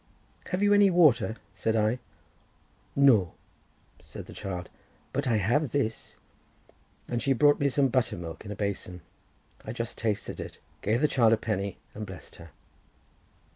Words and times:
"Have 0.47 0.63
you 0.63 0.73
any 0.73 0.89
water?" 0.89 1.35
said 1.53 1.75
I. 1.75 1.99
"No," 2.95 3.33
said 4.01 4.25
the 4.25 4.33
child; 4.33 4.67
"but 5.13 5.27
I 5.27 5.35
have 5.37 5.69
this," 5.73 6.15
and 7.07 7.21
she 7.21 7.33
brought 7.33 7.59
me 7.59 7.69
some 7.69 7.89
butter 7.89 8.17
milk 8.17 8.43
in 8.43 8.49
a 8.51 8.55
basin. 8.55 9.01
I 9.63 9.73
just 9.73 9.99
tasted 9.99 10.39
it, 10.39 10.57
gave 10.81 11.01
the 11.01 11.07
child 11.07 11.33
a 11.33 11.37
penny 11.37 11.77
and 11.93 12.07
blessed 12.07 12.37
her. 12.37 12.49